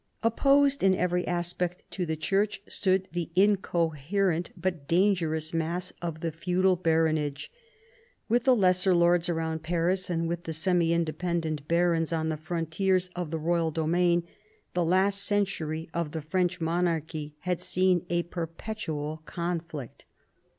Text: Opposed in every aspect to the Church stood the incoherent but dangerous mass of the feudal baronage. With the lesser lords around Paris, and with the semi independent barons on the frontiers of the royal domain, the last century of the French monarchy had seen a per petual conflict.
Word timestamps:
Opposed 0.23 0.81
in 0.81 0.95
every 0.95 1.27
aspect 1.27 1.83
to 1.91 2.07
the 2.07 2.15
Church 2.15 2.59
stood 2.67 3.07
the 3.11 3.29
incoherent 3.35 4.49
but 4.57 4.87
dangerous 4.87 5.53
mass 5.53 5.93
of 6.01 6.21
the 6.21 6.31
feudal 6.31 6.75
baronage. 6.75 7.51
With 8.27 8.45
the 8.45 8.55
lesser 8.55 8.95
lords 8.95 9.29
around 9.29 9.61
Paris, 9.61 10.09
and 10.09 10.27
with 10.27 10.45
the 10.45 10.53
semi 10.53 10.91
independent 10.91 11.67
barons 11.67 12.11
on 12.11 12.29
the 12.29 12.37
frontiers 12.37 13.11
of 13.15 13.29
the 13.29 13.37
royal 13.37 13.69
domain, 13.69 14.23
the 14.73 14.83
last 14.83 15.21
century 15.23 15.87
of 15.93 16.13
the 16.13 16.21
French 16.23 16.59
monarchy 16.59 17.35
had 17.41 17.61
seen 17.61 18.03
a 18.09 18.23
per 18.23 18.47
petual 18.47 19.23
conflict. 19.25 20.05